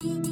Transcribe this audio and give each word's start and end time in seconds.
Thank 0.00 0.26
you. 0.26 0.27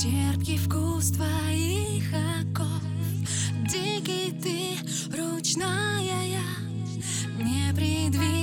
Терпкий 0.00 0.56
вкус 0.56 1.10
твоих 1.10 2.04
оков. 2.14 2.82
Дикий 3.68 4.32
ты, 4.42 4.78
ручная 5.14 6.00
я 6.00 6.40
Непредвиденная 7.36 8.39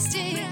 plastic. 0.00 0.49